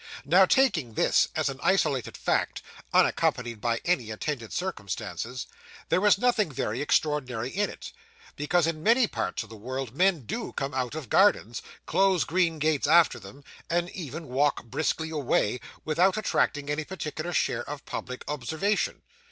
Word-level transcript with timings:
Now, 0.25 0.45
taking 0.47 0.95
this, 0.95 1.27
as 1.35 1.47
an 1.47 1.59
isolated 1.61 2.17
fact, 2.17 2.63
unaccompanied 2.91 3.61
by 3.61 3.81
any 3.85 4.09
attendant 4.09 4.51
circumstances, 4.51 5.45
there 5.89 6.01
was 6.01 6.17
nothing 6.17 6.51
very 6.51 6.81
extraordinary 6.81 7.49
in 7.51 7.69
it; 7.69 7.91
because 8.35 8.65
in 8.65 8.81
many 8.81 9.05
parts 9.05 9.43
of 9.43 9.49
the 9.49 9.55
world 9.55 9.93
men 9.95 10.21
do 10.21 10.53
come 10.53 10.73
out 10.73 10.95
of 10.95 11.07
gardens, 11.07 11.61
close 11.85 12.23
green 12.23 12.57
gates 12.57 12.87
after 12.87 13.19
them, 13.19 13.43
and 13.69 13.91
even 13.91 14.27
walk 14.27 14.63
briskly 14.63 15.11
away, 15.11 15.59
without 15.85 16.17
attracting 16.17 16.67
any 16.67 16.83
particular 16.83 17.31
share 17.31 17.63
of 17.69 17.85
public 17.85 18.23
observation. 18.27 19.03